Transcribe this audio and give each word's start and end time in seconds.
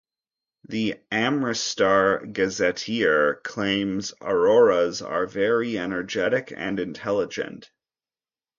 The 0.67 0.99
"Amritsar 1.11 2.25
Gazetteer" 2.25 3.35
claims 3.43 4.15
Aroras 4.19 5.03
are 5.07 5.27
very 5.27 5.77
energetic 5.77 6.51
and 6.57 6.79
intelligent. 6.79 7.69